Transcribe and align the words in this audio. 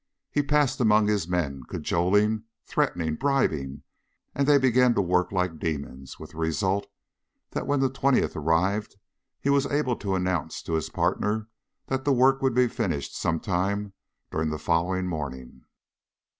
He 0.31 0.41
passed 0.41 0.79
among 0.79 1.05
his 1.05 1.27
men, 1.27 1.61
cajoling, 1.69 2.45
threatening, 2.65 3.13
bribing, 3.17 3.83
and 4.33 4.47
they 4.47 4.57
began 4.57 4.95
to 4.95 5.01
work 5.03 5.31
like 5.31 5.59
demons, 5.59 6.17
with 6.19 6.31
the 6.31 6.39
result 6.39 6.87
that 7.51 7.67
when 7.67 7.81
the 7.81 7.89
twentieth 7.91 8.35
arrived 8.35 8.95
he 9.39 9.51
was 9.51 9.67
able 9.67 9.95
to 9.97 10.15
announce 10.15 10.63
to 10.63 10.73
his 10.73 10.89
partner 10.89 11.49
that 11.85 12.03
the 12.03 12.13
work 12.13 12.41
would 12.41 12.55
be 12.55 12.67
finished 12.67 13.15
some 13.15 13.39
time 13.39 13.93
during 14.31 14.49
the 14.49 14.57
following 14.57 15.05
morning. 15.05 15.65